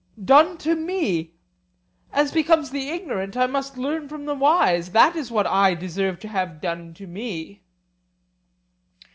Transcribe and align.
Done 0.25 0.57
to 0.57 0.73
me!—as 0.75 2.31
becomes 2.31 2.71
the 2.71 2.89
ignorant, 2.89 3.37
I 3.37 3.45
must 3.45 3.77
learn 3.77 4.09
from 4.09 4.25
the 4.25 4.33
wise—that 4.33 5.15
is 5.15 5.29
what 5.29 5.45
I 5.45 5.75
deserve 5.75 6.19
to 6.21 6.27
have 6.27 6.59
done 6.59 6.95
to 6.95 7.05
me. 7.05 7.61